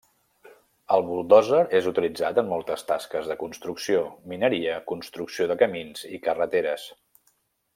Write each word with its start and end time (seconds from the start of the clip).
El 0.95 1.03
buldòzer 1.09 1.59
és 1.79 1.89
utilitzat 1.91 2.39
a 2.41 2.43
moltes 2.47 2.85
tasques 2.93 3.29
de 3.33 3.37
construcció, 3.43 4.01
mineria, 4.33 4.79
construcció 4.93 5.49
de 5.53 5.59
camins 5.63 6.07
i 6.19 6.23
carreteres. 6.29 6.89